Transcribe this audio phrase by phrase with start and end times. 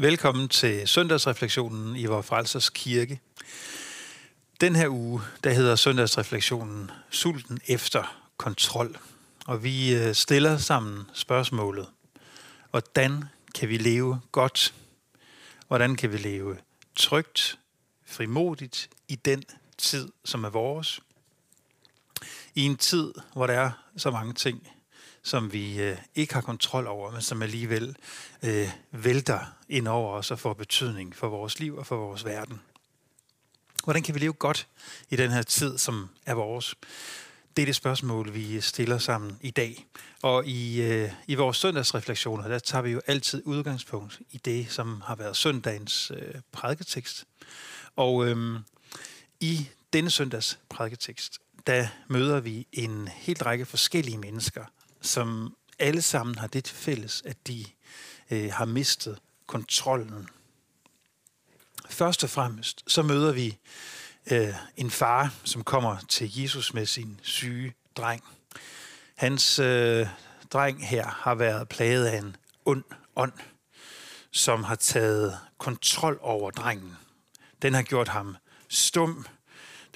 [0.00, 3.20] Velkommen til søndagsreflektionen i vores frelsers kirke.
[4.60, 8.98] Den her uge, der hedder søndagsreflektionen Sulten efter kontrol.
[9.46, 11.88] Og vi øh, stiller sammen spørgsmålet,
[12.70, 13.24] hvordan
[13.54, 14.74] kan vi leve godt?
[15.68, 16.56] Hvordan kan vi leve
[16.96, 17.58] trygt,
[18.06, 19.42] frimodigt i den
[19.78, 21.00] tid, som er vores?
[22.54, 24.68] I en tid, hvor der er så mange ting,
[25.22, 27.96] som vi øh, ikke har kontrol over, men som alligevel
[28.42, 32.60] øh, vælter ind over os og får betydning for vores liv og for vores verden.
[33.84, 34.68] Hvordan kan vi leve godt
[35.10, 36.74] i den her tid, som er vores?
[37.56, 39.86] Det er det spørgsmål, vi stiller sammen i dag.
[40.22, 45.00] Og i, øh, i vores søndagsreflektioner, der tager vi jo altid udgangspunkt i det, som
[45.00, 47.24] har været søndagens øh, prædiketekst.
[47.96, 48.60] Og øh,
[49.40, 54.64] i denne søndags prædiketekst, der møder vi en helt række forskellige mennesker,
[55.00, 57.64] som alle sammen har det til fælles, at de
[58.30, 60.28] øh, har mistet kontrollen.
[61.88, 63.58] Først og fremmest så møder vi
[64.30, 68.24] øh, en far, som kommer til Jesus med sin syge dreng.
[69.16, 70.06] Hans øh,
[70.52, 72.84] dreng her har været plaget af en ond
[73.16, 73.32] ånd,
[74.30, 76.96] som har taget kontrol over drengen.
[77.62, 78.36] Den har gjort ham
[78.68, 79.26] stum.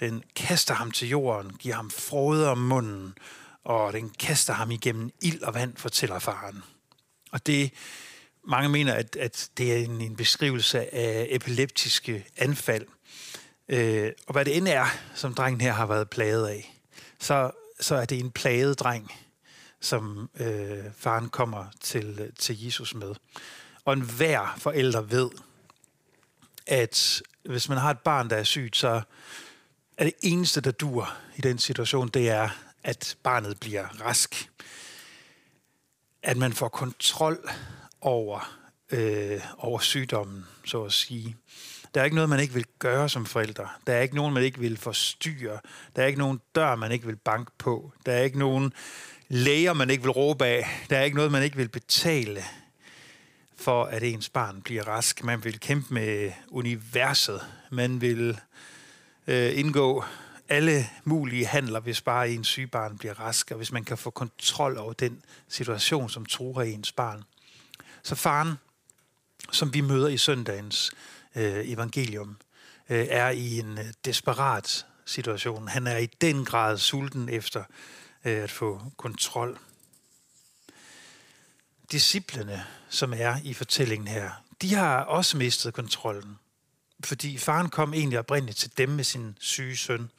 [0.00, 3.14] Den kaster ham til jorden, giver ham frode om munden
[3.64, 6.62] og den kaster ham igennem ild og vand, fortæller faren.
[7.32, 7.72] Og det,
[8.44, 12.86] mange mener, at, at det er en, en beskrivelse af epileptiske anfald.
[13.68, 16.80] Øh, og hvad det end er, som drengen her har været plaget af,
[17.20, 19.12] så, så er det en plaget dreng,
[19.80, 23.14] som øh, faren kommer til, til Jesus med.
[23.84, 25.30] Og enhver forælder ved,
[26.66, 29.02] at hvis man har et barn, der er sygt, så
[29.98, 32.48] er det eneste, der dur i den situation, det er,
[32.84, 34.50] at barnet bliver rask.
[36.22, 37.50] At man får kontrol
[38.00, 38.58] over,
[38.90, 41.36] øh, over sygdommen, så at sige.
[41.94, 43.68] Der er ikke noget, man ikke vil gøre som forældre.
[43.86, 45.58] Der er ikke nogen, man ikke vil forstyrre.
[45.96, 47.92] Der er ikke nogen dør, man ikke vil banke på.
[48.06, 48.72] Der er ikke nogen
[49.28, 50.86] læger, man ikke vil råbe af.
[50.90, 52.44] Der er ikke noget, man ikke vil betale
[53.56, 55.24] for, at ens barn bliver rask.
[55.24, 57.40] Man vil kæmpe med universet.
[57.70, 58.40] Man vil
[59.26, 60.04] øh, indgå
[60.48, 64.78] alle mulige handler, hvis bare ens sygebarn bliver rask, og hvis man kan få kontrol
[64.78, 67.24] over den situation, som truer ens barn.
[68.02, 68.54] Så faren,
[69.52, 70.92] som vi møder i søndagens
[71.34, 72.36] øh, evangelium,
[72.90, 75.68] øh, er i en øh, desperat situation.
[75.68, 77.64] Han er i den grad sulten efter
[78.24, 79.58] øh, at få kontrol.
[81.92, 84.30] Disciplene, som er i fortællingen her,
[84.62, 86.38] de har også mistet kontrollen
[87.04, 90.10] fordi faren kom egentlig oprindeligt til dem med sin syge søn,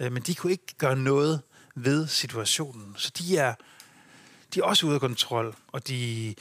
[0.00, 1.42] øh, men de kunne ikke gøre noget
[1.74, 2.94] ved situationen.
[2.96, 3.54] Så de er,
[4.54, 6.34] de er også ude af kontrol, og de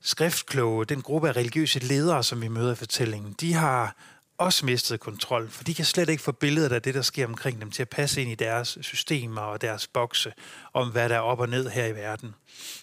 [0.00, 3.96] skriftkloge, den gruppe af religiøse ledere, som vi møder i fortællingen, de har
[4.38, 7.60] også mistet kontrol, for de kan slet ikke få billedet af det, der sker omkring
[7.60, 10.32] dem, til at passe ind i deres systemer og deres bokse,
[10.72, 12.34] om hvad der er op og ned her i verden.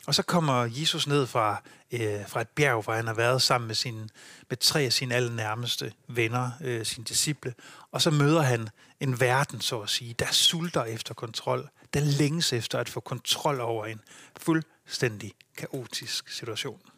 [0.07, 3.67] Og så kommer Jesus ned fra, øh, fra et bjerg, hvor han har været sammen
[3.67, 4.09] med, sin,
[4.49, 7.53] med tre af sine allernærmeste venner, øh, sine disciple,
[7.91, 12.53] og så møder han en verden, så at sige, der sulter efter kontrol, der længes
[12.53, 14.01] efter at få kontrol over en
[14.37, 16.92] fuldstændig kaotisk situation.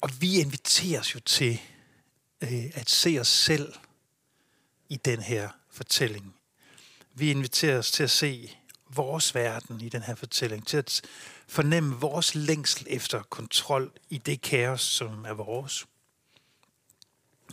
[0.00, 1.60] Og vi inviteres jo til
[2.40, 3.74] øh, at se os selv
[4.88, 6.34] i den her fortælling.
[7.14, 8.56] Vi inviteres til at se
[8.94, 11.00] vores verden i den her fortælling, til at
[11.48, 15.86] fornemme vores længsel efter kontrol i det kaos, som er vores.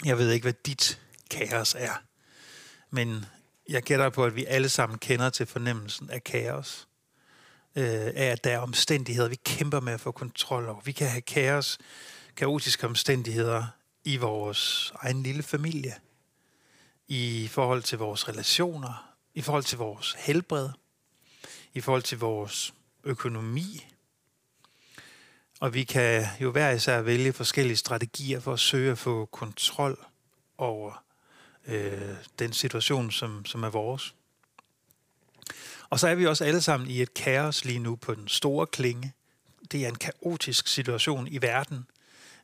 [0.05, 2.03] Jeg ved ikke, hvad dit kaos er,
[2.89, 3.25] men
[3.69, 6.87] jeg gætter på, at vi alle sammen kender til fornemmelsen af kaos.
[7.75, 7.85] Øh,
[8.15, 10.81] af at der er omstændigheder, vi kæmper med at få kontrol over.
[10.81, 11.77] Vi kan have kaos
[12.37, 13.65] kaotiske omstændigheder
[14.03, 15.95] i vores egen lille familie,
[17.07, 20.69] i forhold til vores relationer, i forhold til vores helbred,
[21.73, 23.85] i forhold til vores økonomi.
[25.59, 30.05] Og vi kan jo hver især vælge forskellige strategier for at søge at få kontrol
[30.57, 31.03] over
[31.67, 34.15] øh, den situation, som, som er vores.
[35.89, 38.67] Og så er vi også alle sammen i et kaos lige nu på den store
[38.67, 39.13] klinge.
[39.71, 41.87] Det er en kaotisk situation i verden.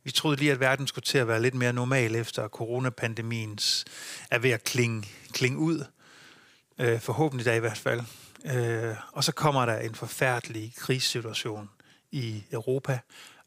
[0.04, 3.86] Vi troede lige, at verden skulle til at være lidt mere normal efter coronapandemiens
[4.32, 5.86] er ved at klinge, klinge ud.
[6.80, 8.02] Øh, forhåbentlig da i hvert fald.
[8.46, 11.70] Øh, og så kommer der en forfærdelig krigssituation
[12.12, 13.00] i Europa,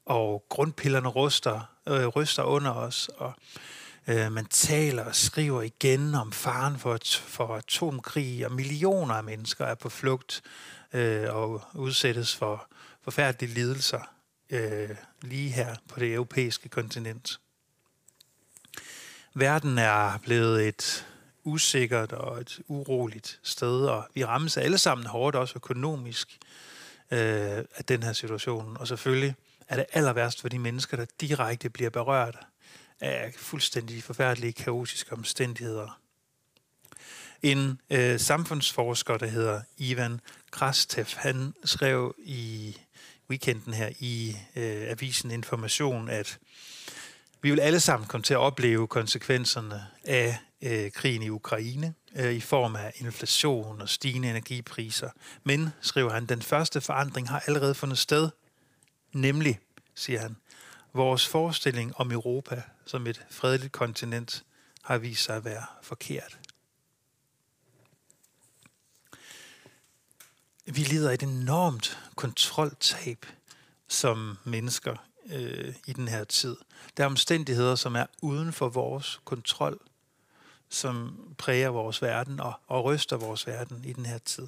[0.07, 3.33] og grundpillerne ryster, øh, ryster under os, og
[4.07, 9.65] øh, man taler og skriver igen om faren for, for atomkrig, og millioner af mennesker
[9.65, 10.43] er på flugt
[10.93, 12.69] øh, og udsættes for
[13.03, 14.16] forfærdelige lidelser
[14.51, 14.91] øh,
[15.23, 17.41] lige her på det europæiske kontinent.
[19.35, 21.07] Verden er blevet et
[21.45, 26.39] usikkert og et uroligt sted, og vi rammes alle sammen hårdt, også økonomisk,
[27.11, 28.77] øh, af den her situation.
[28.77, 29.35] Og selvfølgelig
[29.69, 32.39] er det aller værst for de mennesker, der direkte bliver berørt
[33.01, 36.01] af fuldstændig forfærdelige, kaotiske omstændigheder.
[37.43, 40.21] En øh, samfundsforsker, der hedder Ivan
[40.51, 42.77] Krastev, han skrev i
[43.31, 46.39] weekenden her i øh, avisen Information, at
[47.43, 52.33] vi vil alle sammen komme til at opleve konsekvenserne af øh, krigen i Ukraine øh,
[52.33, 55.11] i form af inflation og stigende energipriser.
[55.45, 58.31] Men, skriver han, den første forandring har allerede fundet sted,
[59.13, 59.59] nemlig,
[59.95, 60.37] siger han,
[60.93, 64.45] vores forestilling om Europa som et fredeligt kontinent
[64.83, 66.39] har vist sig at være forkert.
[70.67, 73.27] Vi lider et enormt kontroltab
[73.89, 74.97] som mennesker
[75.33, 76.57] øh, i den her tid.
[76.97, 79.81] Der er omstændigheder, som er uden for vores kontrol,
[80.69, 84.47] som præger vores verden og, og ryster vores verden i den her tid.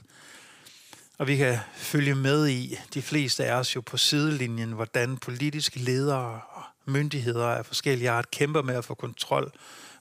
[1.18, 5.78] Og vi kan følge med i, de fleste af os jo på sidelinjen, hvordan politiske
[5.78, 9.52] ledere og myndigheder af forskellige art kæmper med at få kontrol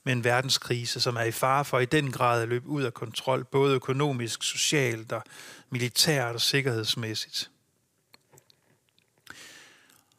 [0.04, 2.94] med en verdenskrise, som er i fare for i den grad at løbe ud af
[2.94, 5.22] kontrol, både økonomisk, socialt og
[5.70, 7.50] militært og sikkerhedsmæssigt.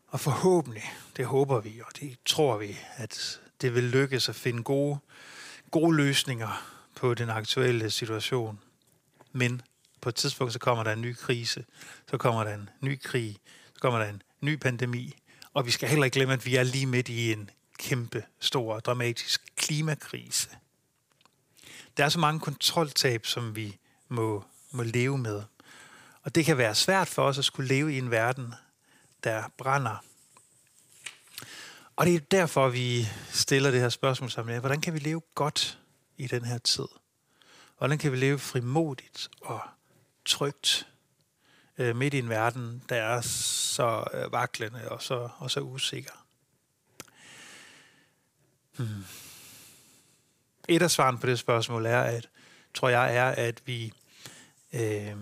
[0.07, 0.83] Og forhåbentlig,
[1.17, 4.99] det håber vi, og det tror vi, at det vil lykkes at finde gode,
[5.71, 8.59] gode løsninger på den aktuelle situation.
[9.31, 9.61] Men
[10.01, 11.65] på et tidspunkt, så kommer der en ny krise,
[12.09, 13.37] så kommer der en ny krig,
[13.73, 15.15] så kommer der en ny pandemi,
[15.53, 17.49] og vi skal heller ikke glemme, at vi er lige midt i en
[17.79, 20.49] kæmpe, stor, dramatisk klimakrise.
[21.97, 23.77] Der er så mange kontroltab, som vi
[24.07, 25.43] må, må leve med.
[26.23, 28.53] Og det kan være svært for os at skulle leve i en verden,
[29.23, 30.03] der brænder.
[31.95, 34.59] Og det er derfor, vi stiller det her spørgsmål sammen.
[34.59, 35.79] Hvordan kan vi leve godt
[36.17, 36.87] i den her tid?
[37.77, 39.61] Hvordan kan vi leve frimodigt og
[40.25, 40.87] trygt
[41.77, 46.28] øh, midt i en verden, der er så øh, vaklende og så, og så usikker?
[48.79, 49.03] Mm.
[50.67, 52.29] Et af svaren på det spørgsmål er, at
[52.73, 53.93] tror jeg, er, at vi
[54.73, 55.15] øh,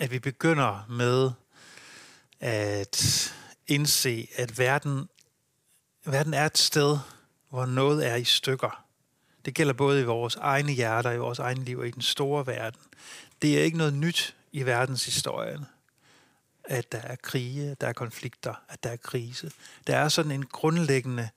[0.00, 1.30] at vi begynder med
[2.40, 3.32] at
[3.66, 5.08] indse, at verden,
[6.04, 6.98] verden er et sted,
[7.50, 8.84] hvor noget er i stykker.
[9.44, 12.46] Det gælder både i vores egne hjerter, i vores egne liv og i den store
[12.46, 12.80] verden.
[13.42, 15.66] Det er ikke noget nyt i verdenshistorien,
[16.70, 19.50] at der er krige, at der er konflikter, at der er krise.
[19.86, 21.28] Der er sådan en grundlæggende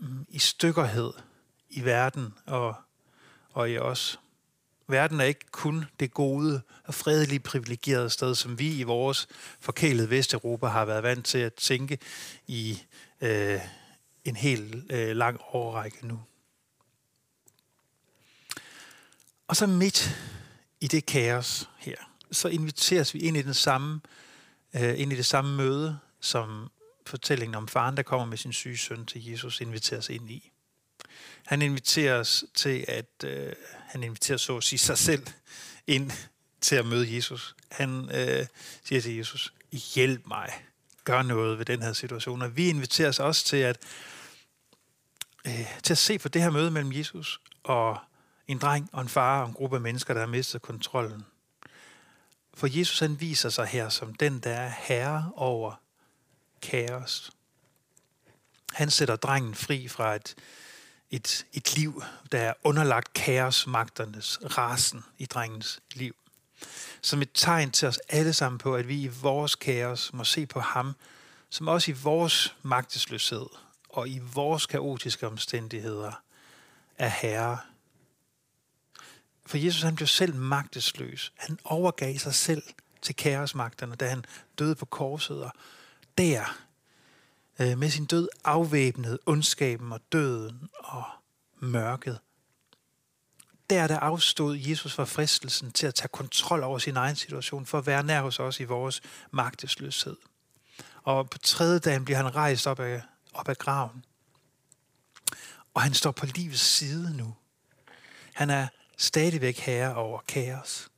[0.00, 1.12] mm, i stykkerhed
[1.70, 2.74] i verden og,
[3.52, 4.20] og i os.
[4.88, 9.28] Verden er ikke kun det gode og fredelige privilegerede sted, som vi i vores
[9.60, 11.98] forkælede Vesteuropa har været vant til at tænke
[12.46, 12.82] i
[13.20, 13.60] øh,
[14.24, 16.20] en helt øh, lang årrække nu.
[19.48, 20.16] Og så midt
[20.80, 21.96] i det kaos her,
[22.32, 24.00] så inviteres vi ind i den samme,
[24.74, 26.70] øh, ind i det samme møde, som
[27.06, 30.52] fortællingen om faren, der kommer med sin syge søn til Jesus, inviteres ind i.
[31.46, 35.26] Han inviterer os til at, øh, han inviterer så at sige sig selv
[35.86, 36.10] ind
[36.60, 37.56] til at møde Jesus.
[37.70, 38.46] Han øh,
[38.84, 39.52] siger til Jesus,
[39.94, 40.52] hjælp mig,
[41.04, 42.42] gør noget ved den her situation.
[42.42, 43.78] Og vi inviterer os også til at,
[45.46, 47.98] øh, til at se på det her møde mellem Jesus og
[48.48, 51.24] en dreng og en far og en gruppe af mennesker, der har mistet kontrollen.
[52.56, 55.74] For Jesus han viser sig her som den, der er herre over
[56.62, 57.30] kaos.
[58.72, 60.34] Han sætter drengen fri fra et
[61.10, 66.14] et, et liv, der er underlagt kaosmagternes rasen i drengens liv.
[67.02, 70.46] Som et tegn til os alle sammen på, at vi i vores kaos må se
[70.46, 70.94] på ham,
[71.50, 73.46] som også i vores magtesløshed
[73.88, 76.22] og i vores kaotiske omstændigheder
[76.98, 77.58] er herre.
[79.46, 81.32] For Jesus han blev selv magtesløs.
[81.36, 82.62] Han overgav sig selv
[83.02, 84.24] til kaosmagterne, da han
[84.58, 85.42] døde på korset.
[85.42, 85.52] Og
[86.18, 86.58] der
[87.60, 91.04] øh, med sin død afvæbnede ondskaben og døden og
[91.58, 92.18] mørket.
[93.70, 97.78] Der der afstod Jesus fra fristelsen til at tage kontrol over sin egen situation, for
[97.78, 100.16] at være nær hos os i vores magtesløshed.
[101.02, 103.02] Og på tredje dagen bliver han rejst op af,
[103.34, 104.04] op af graven.
[105.74, 107.34] Og han står på livets side nu.
[108.34, 110.88] Han er stadigvæk herre over kaos.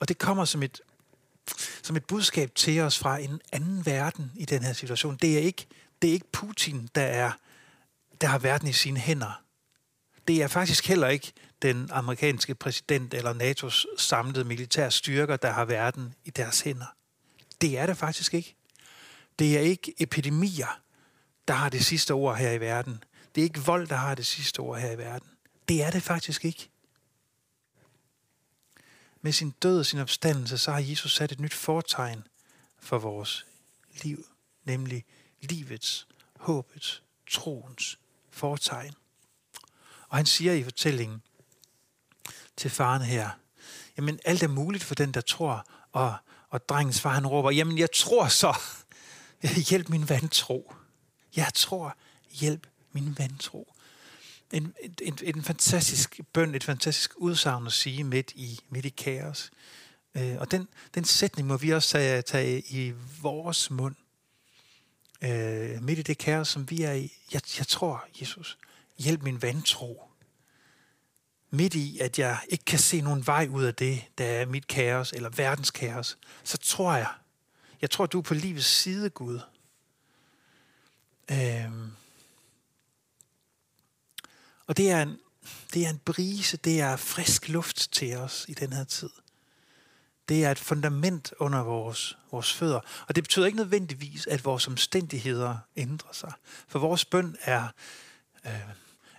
[0.00, 0.80] Og det kommer som et
[1.82, 5.16] som et budskab til os fra en anden verden i den her situation.
[5.22, 5.66] Det er ikke,
[6.02, 7.32] det er ikke Putin, der, er,
[8.20, 9.42] der har verden i sine hænder.
[10.28, 15.64] Det er faktisk heller ikke den amerikanske præsident eller NATO's samlede militære styrker, der har
[15.64, 16.94] verden i deres hænder.
[17.60, 18.54] Det er det faktisk ikke.
[19.38, 20.80] Det er ikke epidemier,
[21.48, 23.04] der har det sidste ord her i verden.
[23.34, 25.28] Det er ikke vold, der har det sidste ord her i verden.
[25.68, 26.68] Det er det faktisk ikke.
[29.20, 32.26] Med sin død og sin opstandelse, så har Jesus sat et nyt fortegn
[32.78, 33.46] for vores
[34.02, 34.26] liv,
[34.64, 35.04] nemlig
[35.40, 36.06] livets,
[36.36, 37.98] håbets, troens
[38.30, 38.94] fortegn.
[40.08, 41.22] Og han siger i fortællingen
[42.56, 43.30] til faren her,
[43.96, 46.16] jamen alt er muligt for den, der tror, og,
[46.48, 48.58] og drengens far han råber, jamen jeg tror så,
[49.70, 50.74] hjælp min vantro.
[51.36, 51.96] Jeg tror,
[52.30, 53.75] hjælp min vantro.
[54.52, 59.50] En, en, en fantastisk bøn, et fantastisk udsagn at sige midt i, midt i kaos.
[60.14, 63.94] Øh, og den, den sætning må vi også tage, tage i vores mund.
[65.22, 67.12] Øh, midt i det kaos, som vi er i.
[67.32, 68.58] Jeg, jeg tror, Jesus,
[68.98, 70.02] hjælp min vantro.
[71.50, 74.66] Midt i, at jeg ikke kan se nogen vej ud af det, der er mit
[74.66, 77.08] kaos, eller verdens kaos, så tror jeg,
[77.80, 79.40] jeg tror, du er på livets side, Gud.
[81.30, 81.70] Øh,
[84.66, 85.18] og det er, en,
[85.74, 89.10] det er en brise, det er frisk luft til os i den her tid.
[90.28, 92.80] Det er et fundament under vores, vores fødder.
[93.08, 96.32] Og det betyder ikke nødvendigvis, at vores omstændigheder ændrer sig.
[96.68, 97.68] For vores bøn er,
[98.46, 98.52] øh,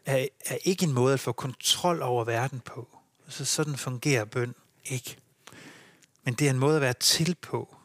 [0.06, 2.98] er, er ikke en måde at få kontrol over verden på.
[3.30, 5.18] Så sådan fungerer bøn ikke.
[6.24, 7.75] Men det er en måde at være til på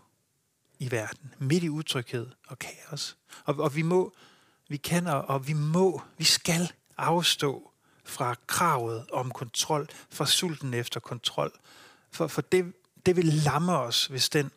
[0.79, 3.17] i verden, midt i utryghed og kaos.
[3.45, 4.13] Og, og vi må,
[4.69, 7.71] vi kan og, og vi må, vi skal afstå
[8.05, 11.53] fra kravet om kontrol, fra sulten efter kontrol.
[12.11, 12.73] For, for det,
[13.07, 14.51] det vil lamme os, hvis den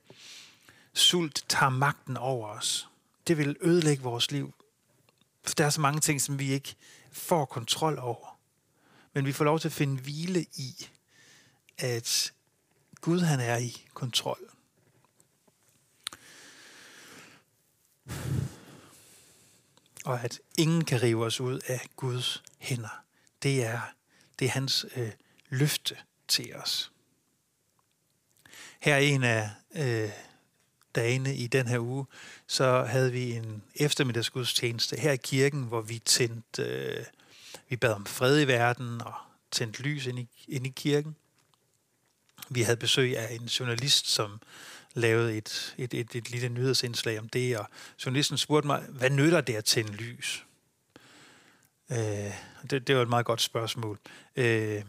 [0.93, 2.87] sult tager magten over os.
[3.27, 4.53] Det vil ødelægge vores liv.
[5.43, 6.75] For der er så mange ting, som vi ikke
[7.11, 8.37] får kontrol over.
[9.13, 10.87] Men vi får lov til at finde hvile i,
[11.77, 12.33] at
[13.01, 14.54] Gud han er i kontrol.
[20.05, 23.03] Og at ingen kan rive os ud af Guds hænder.
[23.43, 23.81] Det er,
[24.39, 25.11] det er hans øh,
[25.49, 25.97] løfte
[26.27, 26.91] til os.
[28.79, 30.09] Her en af øh,
[30.95, 32.05] dagene i den her uge,
[32.47, 37.05] så havde vi en eftermiddagsgudstjeneste her i kirken, hvor vi tændte, øh,
[37.69, 39.13] vi bad om fred i verden og
[39.51, 41.15] tændte lys ind i, ind i kirken.
[42.49, 44.41] Vi havde besøg af en journalist, som
[44.95, 47.65] lavede et, et, et, et lille nyhedsindslag om det, og
[48.05, 50.45] journalisten spurgte mig, hvad nytter det at tænde lys?
[51.91, 51.97] Øh,
[52.69, 53.99] det, det var et meget godt spørgsmål.
[54.35, 54.83] Øh,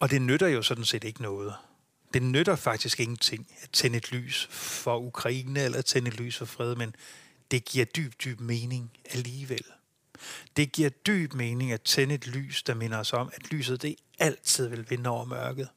[0.00, 1.54] og det nytter jo sådan set ikke noget.
[2.14, 6.36] Det nytter faktisk ingenting at tænde et lys for Ukraine eller at tænde et lys
[6.36, 6.94] for fred, men
[7.50, 9.64] det giver dyb, dyb mening alligevel.
[10.56, 13.96] Det giver dyb mening at tænde et lys, der minder os om, at lyset det
[14.18, 15.68] altid vil vinde over mørket.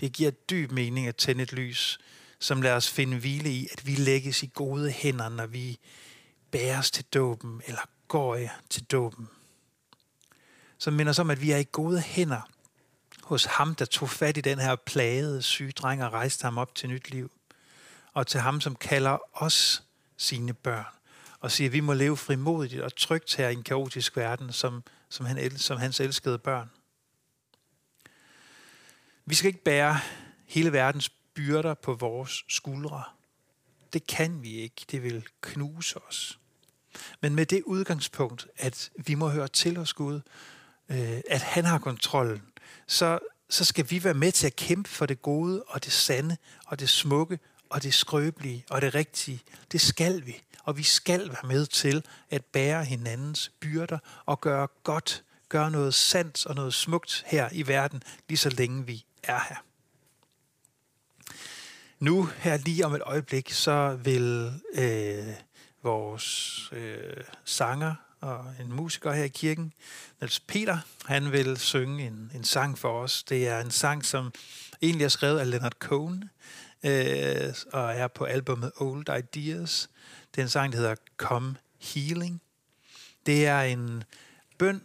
[0.00, 1.98] Det giver dyb mening at tænde et lys,
[2.40, 5.78] som lader os finde hvile i, at vi lægges i gode hænder, når vi
[6.50, 8.38] bæres til dåben eller går
[8.70, 9.28] til dåben.
[10.78, 12.40] Som minder os om, at vi er i gode hænder
[13.22, 16.74] hos ham, der tog fat i den her plagede syge dreng og rejste ham op
[16.74, 17.30] til nyt liv.
[18.12, 19.82] Og til ham, som kalder os
[20.16, 20.94] sine børn
[21.40, 24.84] og siger, at vi må leve frimodigt og trygt her i en kaotisk verden, som,
[25.08, 26.70] som, han, som hans elskede børn.
[29.26, 30.00] Vi skal ikke bære
[30.46, 33.02] hele verdens byrder på vores skuldre.
[33.92, 34.86] Det kan vi ikke.
[34.90, 36.38] Det vil knuse os.
[37.20, 40.20] Men med det udgangspunkt, at vi må høre til os Gud,
[40.88, 42.42] øh, at han har kontrollen,
[42.86, 43.18] så,
[43.48, 46.80] så skal vi være med til at kæmpe for det gode og det sande og
[46.80, 47.38] det smukke
[47.70, 49.42] og det skrøbelige og det rigtige.
[49.72, 50.42] Det skal vi.
[50.64, 55.94] Og vi skal være med til at bære hinandens byrder og gøre godt, gøre noget
[55.94, 59.56] sandt og noget smukt her i verden, lige så længe vi er her.
[62.00, 65.34] Nu, her lige om et øjeblik, så vil øh,
[65.82, 69.72] vores øh, sanger og en musiker her i kirken,
[70.20, 73.22] Niels Peter, han vil synge en, en sang for os.
[73.22, 74.32] Det er en sang, som
[74.82, 76.30] egentlig er skrevet af Leonard Cohen,
[76.84, 79.90] øh, og er på albumet Old Ideas.
[80.34, 82.42] Det er en sang, der hedder Come Healing.
[83.26, 84.04] Det er en
[84.58, 84.82] bøn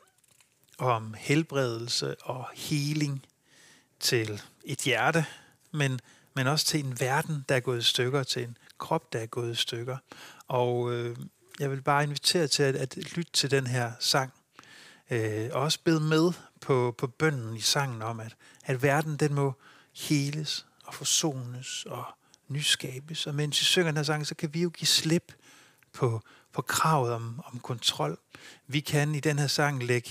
[0.78, 3.26] om helbredelse og healing
[4.00, 5.26] til et hjerte,
[5.72, 6.00] men,
[6.36, 9.26] men også til en verden, der er gået i stykker, til en krop, der er
[9.26, 9.98] gået i stykker.
[10.48, 11.18] Og øh,
[11.60, 14.34] jeg vil bare invitere til at, at lytte til den her sang.
[15.10, 19.34] Øh, og også bede med på, på bønden i sangen om, at, at verden den
[19.34, 19.54] må
[19.94, 22.06] heles og forsones og
[22.48, 23.28] nyskabes.
[23.28, 25.34] Og mens vi synger den her sang, så kan vi jo give slip
[25.94, 26.22] på,
[26.54, 28.20] på kravet om, om kontrol.
[28.68, 30.10] Vi kan i den her sang lægge,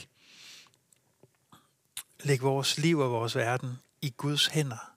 [2.21, 4.94] lægge vores liv og vores verden i Guds hænder.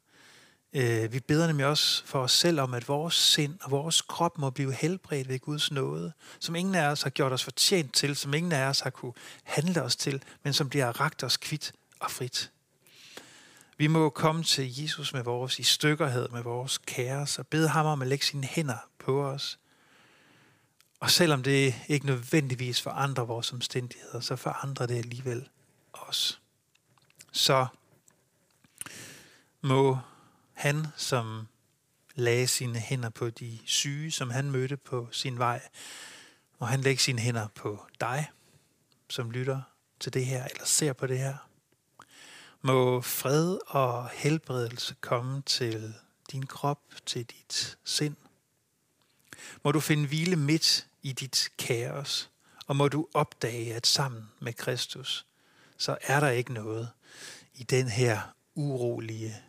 [0.77, 4.37] Øh, vi beder nemlig også for os selv om, at vores sind og vores krop
[4.37, 8.15] må blive helbredt ved Guds nåde, som ingen af os har gjort os fortjent til,
[8.15, 11.73] som ingen af os har kunne handle os til, men som bliver ragt os kvidt
[11.99, 12.51] og frit.
[13.77, 17.85] Vi må komme til Jesus med vores i stykkerhed, med vores kaos, og bede ham
[17.85, 19.59] om at lægge sine hænder på os.
[20.99, 25.49] Og selvom det ikke nødvendigvis forandrer vores omstændigheder, så forandrer det alligevel
[25.93, 26.41] os.
[27.31, 27.67] Så
[29.61, 29.97] må
[30.57, 31.47] han, som
[32.15, 35.61] lagde sine hænder på de syge, som han mødte på sin vej,
[36.59, 38.31] må han lægge sine hænder på dig,
[39.09, 39.61] som lytter
[39.99, 41.37] til det her, eller ser på det her.
[42.61, 45.93] Må fred og helbredelse komme til
[46.31, 48.15] din krop, til dit sind.
[49.63, 52.29] Må du finde hvile midt i dit kaos,
[52.67, 55.25] og må du opdage, at sammen med Kristus,
[55.77, 56.89] så er der ikke noget
[57.53, 58.21] i den her
[58.55, 59.43] urolige,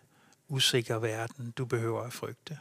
[0.48, 2.58] usikker verden, du behøver at frygte.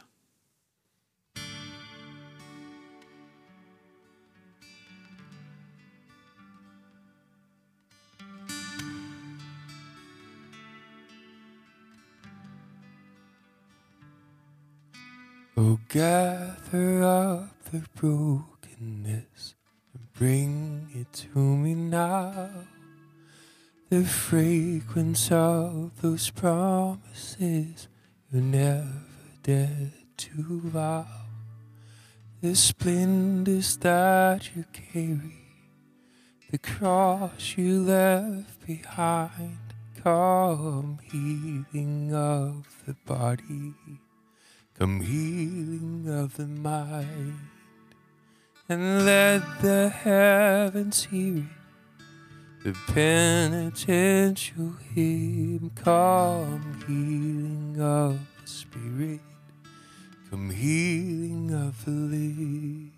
[15.60, 19.56] Oh, gather up the brokenness
[19.92, 20.67] and bring
[23.88, 27.88] The fragrance of those promises
[28.30, 29.02] you never
[29.42, 31.06] dared to vow.
[32.40, 35.38] The splendors that you carry,
[36.50, 39.58] the cross you left behind,
[40.02, 43.74] come healing of the body
[44.78, 47.40] Come healing of the mind,
[48.68, 51.57] and let the heavens hear it.
[52.64, 59.20] The penitential hymn, come healing of the spirit,
[60.30, 62.92] come healing of the living.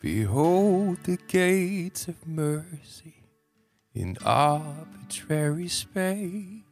[0.00, 3.22] Behold the gates of mercy
[3.94, 6.66] in arbitrary space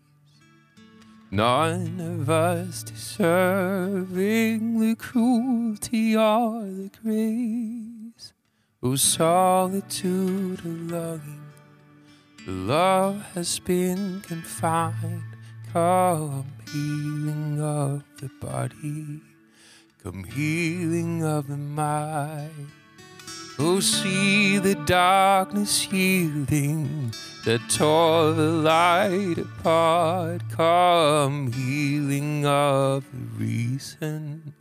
[1.35, 7.94] None of us deserving the cruelty or the grace.
[8.87, 11.41] Oh, solitude of longing,
[12.47, 15.23] love has been confined.
[15.73, 19.23] Come, healing of the body,
[20.03, 22.69] come, healing of the mind.
[23.59, 27.15] Oh, see the darkness yielding
[27.47, 30.43] that tore the light apart.
[30.51, 34.53] Come, healing of the reason,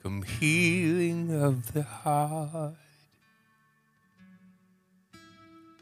[0.00, 2.76] come, healing of the heart.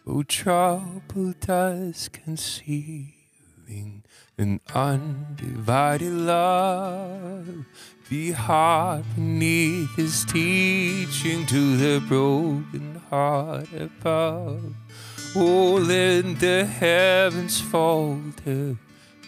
[0.04, 4.02] Oh, troubled dusk concealing
[4.36, 7.64] an undivided love.
[8.08, 14.74] The heart beneath his teaching to the broken heart above.
[15.36, 18.76] Oh, let the heavens falter,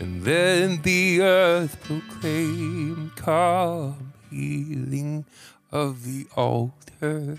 [0.01, 5.25] and then the earth proclaim, Come, healing
[5.71, 7.39] of the altar,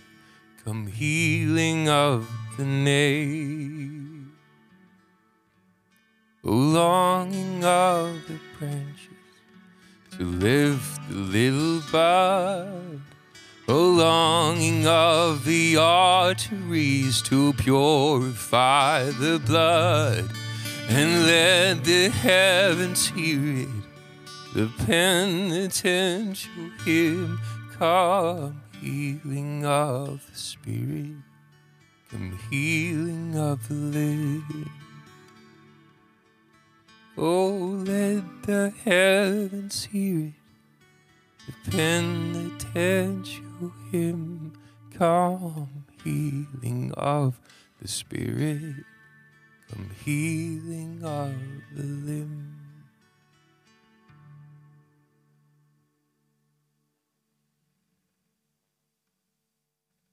[0.65, 4.33] come, healing of the name.
[6.43, 8.99] Oh, longing of the branches
[10.17, 13.01] to lift the little bud
[13.67, 20.29] a longing of the arteries to purify the blood
[20.87, 23.69] and let the heavens hear it.
[24.53, 27.39] The penitential hymn
[27.77, 31.15] come, healing of the spirit,
[32.11, 34.69] come, healing of the living.
[37.17, 40.33] Oh, let the heavens hear it
[41.47, 44.53] the penitential hymn,
[44.95, 47.39] come healing of
[47.81, 48.75] the spirit,
[49.67, 51.33] come healing of
[51.75, 52.64] the limb.